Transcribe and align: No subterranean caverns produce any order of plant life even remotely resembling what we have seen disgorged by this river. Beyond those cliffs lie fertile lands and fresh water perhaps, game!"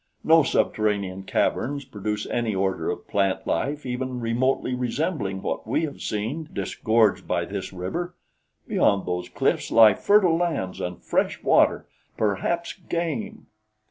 No 0.23 0.41
subterranean 0.41 1.21
caverns 1.25 1.85
produce 1.85 2.25
any 2.25 2.55
order 2.55 2.89
of 2.89 3.07
plant 3.07 3.45
life 3.45 3.85
even 3.85 4.19
remotely 4.19 4.73
resembling 4.73 5.43
what 5.43 5.67
we 5.67 5.83
have 5.83 6.01
seen 6.01 6.49
disgorged 6.51 7.27
by 7.27 7.45
this 7.45 7.71
river. 7.71 8.15
Beyond 8.67 9.05
those 9.05 9.29
cliffs 9.29 9.69
lie 9.69 9.93
fertile 9.93 10.35
lands 10.37 10.81
and 10.81 11.03
fresh 11.03 11.43
water 11.43 11.87
perhaps, 12.17 12.73
game!" 12.73 13.45